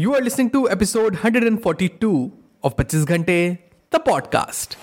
You 0.00 0.14
are 0.14 0.20
listening 0.20 0.50
to 0.50 0.70
episode 0.70 1.14
142 1.14 2.32
of 2.62 2.76
25 2.76 3.04
Ghante, 3.04 3.58
the 3.90 3.98
podcast. 3.98 4.76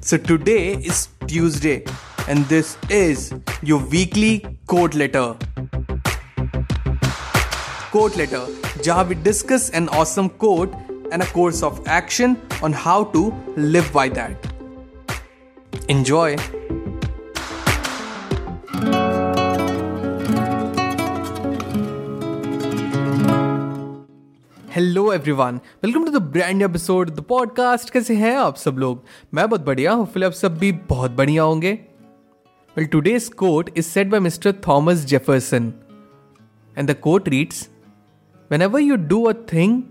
So 0.00 0.16
today 0.16 0.74
is 0.74 1.08
Tuesday, 1.26 1.84
and 2.28 2.44
this 2.44 2.78
is 2.88 3.34
your 3.64 3.80
weekly 3.80 4.60
quote 4.68 4.94
letter. 4.94 5.36
Quote 7.90 8.14
letter, 8.16 8.44
where 8.84 9.04
we 9.04 9.16
discuss 9.16 9.70
an 9.70 9.88
awesome 9.88 10.28
quote 10.28 10.72
and 11.10 11.20
a 11.20 11.26
course 11.26 11.64
of 11.64 11.84
action 11.88 12.40
on 12.62 12.72
how 12.72 13.02
to 13.16 13.34
live 13.56 13.92
by 13.92 14.08
that. 14.10 14.36
Enjoy. 15.88 16.36
Hello 24.78 25.12
everyone 25.12 25.56
welcome 25.56 26.04
to 26.04 26.18
the 26.18 26.22
brand 26.22 26.62
episode 26.62 27.10
the 27.10 27.20
podcast 27.20 27.90
कैसे 27.90 28.14
हैं 28.14 28.36
आप 28.38 28.56
सब 28.56 28.70
लोग? 28.78 29.04
मैं 29.34 29.48
बहुत 29.48 29.64
बढ़िया 29.64 29.92
हूँ 29.92 30.08
आप 30.24 30.32
सब 30.32 30.58
भी 30.58 30.72
बहुत 30.72 31.10
बढ़िया 31.10 31.42
होंगे। 31.42 31.72
Well 32.76 32.86
today's 32.86 33.28
quote 33.28 33.70
is 33.76 33.84
set 33.84 34.06
by 34.06 34.20
mister 34.20 34.54
Thomas 34.68 34.96
Jefferson 34.96 35.72
and 36.78 36.90
the 36.90 36.94
quote 36.94 37.28
reads 37.28 37.70
whenever 38.62 38.80
you 38.80 38.96
do 38.96 39.24
a 39.24 39.32
thing 39.32 39.82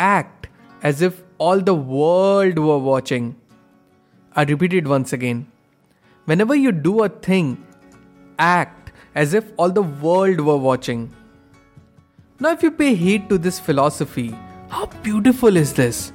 act 0.00 0.46
as 0.84 1.02
if 1.02 1.14
all 1.40 1.60
the 1.60 1.68
world 1.68 2.58
were 2.58 2.76
watching 2.76 3.34
I 4.36 4.44
repeated 4.44 4.86
once 4.86 5.14
again 5.14 5.46
whenever 6.40 6.56
you 6.56 6.70
do 6.70 6.98
a 6.98 7.08
thing 7.08 7.56
act 8.40 8.90
as 9.16 9.36
if 9.36 9.44
all 9.58 9.70
the 9.70 9.98
world 10.02 10.40
were 10.40 10.54
watching 10.54 11.08
now 12.42 12.52
if 12.52 12.64
you 12.64 12.70
pay 12.70 12.88
heed 12.90 13.28
to 13.28 13.38
this 13.38 13.60
philosophy 13.60 14.30
how 14.70 14.86
beautiful 14.86 15.56
is 15.56 15.74
this 15.74 16.12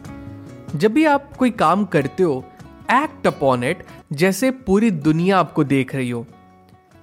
जब 0.76 0.92
भी 0.94 1.06
आप 1.06 1.38
कोई 1.38 1.52
काम 1.52 1.86
करते 1.86 2.24
हो 2.24 2.46
act 2.92 3.28
upon 3.28 3.64
it 3.64 3.84
जैसे 4.14 4.52
पूरी 4.52 4.92
दुनिया 4.92 5.40
आपको 5.40 5.64
देख 5.64 5.96
रही 5.96 6.10
हो। 6.10 6.26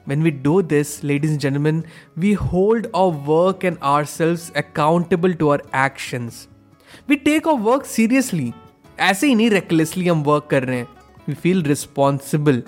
When 0.09 0.23
we 0.23 0.31
do 0.31 0.63
this 0.63 1.05
ladies 1.05 1.37
gentleman 1.39 1.85
we 2.19 2.33
hold 2.33 2.87
our 2.87 3.17
work 3.27 3.65
and 3.65 3.77
ourselves 4.05 4.41
accountable 4.57 5.33
to 5.33 5.49
our 5.49 5.63
action 5.77 6.31
we 7.09 7.17
take 7.17 7.49
our 7.49 7.61
work 7.61 7.85
seriously 7.87 8.53
ऐसे 9.01 9.27
ही 9.27 9.35
नहीं 9.35 9.51
रेकलेसली 9.51 10.09
हम 10.09 10.23
वर्क 10.23 10.49
कर 10.51 10.65
रहे 10.65 10.79
हैं। 10.79 10.89
We 11.29 11.35
feel 11.35 11.63
responsible 11.63 12.63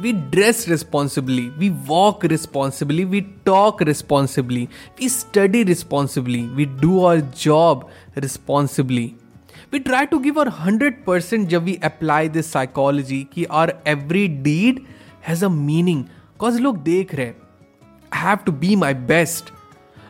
we 0.00 0.12
dress 0.12 0.68
responsibly, 0.68 1.50
we 1.58 1.70
walk 1.70 2.22
responsibly, 2.22 3.04
we 3.04 3.22
talk 3.44 3.80
responsibly, 3.80 4.68
we 4.98 5.08
study 5.08 5.64
responsibly, 5.64 6.46
we 6.46 6.64
do 6.64 7.04
our 7.04 7.20
job 7.20 7.90
responsibly. 8.16 9.16
We 9.70 9.80
try 9.80 10.04
to 10.06 10.20
give 10.20 10.38
our 10.38 10.46
100% 10.46 11.46
जब 11.48 11.64
we 11.64 11.78
apply 11.82 12.28
this 12.28 12.46
psychology 12.46 13.24
कि 13.34 13.46
our 13.50 13.72
every 13.86 14.28
deed 14.28 14.86
has 15.20 15.42
a 15.42 15.50
meaning. 15.50 16.08
Cause 16.38 16.60
लोग 16.60 16.82
देख 16.84 17.14
रहे 17.14 17.34
I 18.12 18.16
have 18.16 18.44
to 18.44 18.52
be 18.52 18.76
my 18.76 18.92
best. 18.92 19.52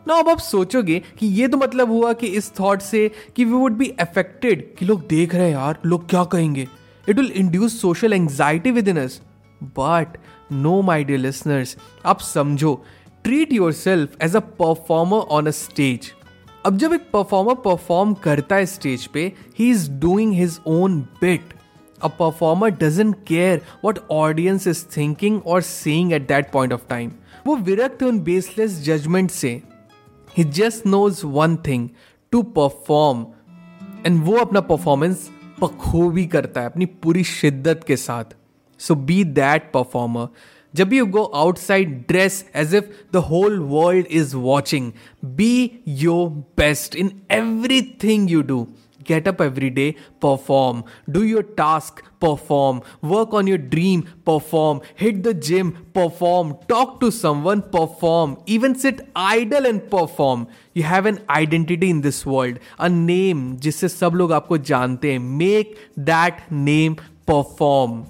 ना 0.08 0.14
अब 0.19 0.28
आप 0.28 0.39
सोचोगे 0.39 0.98
कि 1.19 1.27
ये 1.27 1.48
तो 1.48 1.56
मतलब 1.56 1.91
हुआ 1.91 2.12
कि 2.12 2.27
इस 2.27 2.50
थॉट 2.58 2.80
से 2.83 3.11
कि 3.36 3.44
वी 3.44 3.52
वुड 3.52 3.72
बी 3.78 3.89
अफेक्टेड 4.00 4.64
कि 4.78 4.84
लोग 4.84 5.06
देख 5.08 5.34
रहे 5.34 5.44
हैं 5.44 5.52
यार 5.52 5.78
लोग 5.86 6.08
क्या 6.11 6.24
कहेंगे 6.33 6.67
it 7.08 7.17
will 7.17 7.30
induce 7.30 7.80
social 7.80 8.12
anxiety 8.12 8.70
with 8.70 8.89
in 8.89 8.96
us 8.96 9.20
but 9.78 10.16
no 10.52 10.80
my 10.82 11.05
dear 11.05 11.18
listeners 11.20 11.77
आप 12.06 12.20
समझो 12.20 12.74
treat 13.24 13.52
your 13.52 13.72
self 13.72 14.22
as 14.22 14.36
a 14.36 14.41
performer 14.58 15.27
on 15.36 15.46
a 15.46 15.50
stage 15.50 16.12
अब 16.66 16.77
जब 16.78 16.92
एक 16.92 17.10
परफॉर्मर 17.12 17.55
परफॉर्म 17.64 18.14
करता 18.24 18.56
है 18.56 18.66
स्टेज 18.66 19.06
पे 19.06 19.33
he 19.58 19.70
is 19.70 19.90
doing 19.90 20.33
his 20.34 20.58
own 20.66 21.00
bit 21.20 21.55
a 22.02 22.08
performer 22.08 22.70
doesn't 22.70 23.14
care 23.27 23.61
what 23.84 23.98
audience 24.11 24.67
is 24.67 24.84
thinking 24.96 25.40
और 25.46 25.62
seeing 25.62 26.12
at 26.12 26.28
that 26.28 26.51
point 26.52 26.72
of 26.72 26.89
time 26.89 27.11
वो 27.46 27.56
विरक्त 27.56 28.02
है 28.02 28.08
उन 28.08 28.18
बेसलेस 28.20 28.80
जजमेंट 28.84 29.30
से. 29.30 29.51
He 30.36 30.45
just 30.45 30.86
knows 30.86 31.24
one 31.27 31.56
thing 31.67 31.89
to 32.33 32.42
perform 32.58 33.27
and 34.06 34.22
वो 34.24 34.36
अपना 34.36 34.61
performance 34.61 35.28
बखूबी 35.61 36.24
करता 36.27 36.61
है, 36.61 36.67
अपनी 36.67 36.86
पूरी 36.86 37.24
शिद्दत 37.24 37.84
के 37.86 37.96
साथ. 37.96 38.24
सो 38.80 38.94
बी 39.10 39.22
दैट 39.40 39.70
परफॉर्मर 39.74 40.28
जब 40.74 40.92
you 40.92 41.06
go 41.06 41.22
outside 41.22 41.98
dress 42.08 42.44
as 42.56 42.74
if 42.74 42.84
the 43.12 43.24
whole 43.30 43.58
world 43.70 44.06
is 44.20 44.36
watching 44.36 44.92
be 45.24 45.70
your 46.05 46.28
best 46.58 46.96
in 46.96 47.10
everything 48.05 48.30
you 48.30 48.42
do 48.42 48.66
get 49.08 49.28
up 49.28 49.40
every 49.42 49.68
day 49.70 49.88
perform 50.22 50.83
do 51.10 51.22
your 51.22 51.42
task 51.56 52.02
perform 52.22 52.80
work 53.05 53.34
on 53.34 53.48
your 53.48 53.58
dream 53.70 54.00
perform 54.27 54.80
hit 55.00 55.22
the 55.22 55.33
gym 55.40 55.70
perform 55.94 56.52
talk 56.68 56.96
to 57.00 57.10
someone 57.10 57.60
perform 57.72 58.36
even 58.48 58.74
sit 58.84 59.00
idle 59.16 59.66
and 59.66 59.80
perform 59.90 60.46
you 60.77 60.84
have 60.84 61.08
an 61.08 61.18
identity 61.30 61.89
in 61.90 62.00
this 62.00 62.27
world 62.27 62.58
a 62.78 62.89
name 62.89 63.54
जिससे 63.56 63.89
सब 63.89 64.14
लोग 64.14 64.33
आपको 64.33 64.58
जानते 64.70 65.12
हैं. 65.12 65.18
Make 65.18 65.74
that 65.98 66.40
name 66.52 66.94
perform 67.28 68.02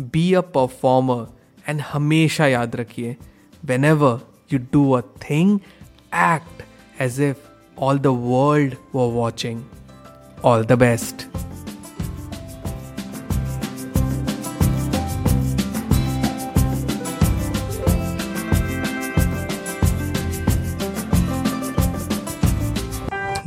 be 0.00 0.32
a 0.34 0.40
performer 0.54 1.26
and 1.68 1.80
हमेशा 1.90 2.46
याद 2.46 2.76
रखिए 2.76 3.16
whenever 3.84 4.20
you 4.52 4.58
do 4.72 4.90
a 4.92 5.00
thing 5.30 5.58
act 6.14 6.62
as 7.02 7.20
if 7.20 7.82
all 7.82 7.98
the 7.98 8.06
world 8.06 8.74
were 8.94 9.12
watching 9.12 9.62
all 10.44 10.64
the 10.64 10.78
best 10.78 11.26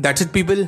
That's 0.04 0.22
it, 0.22 0.34
people. 0.34 0.68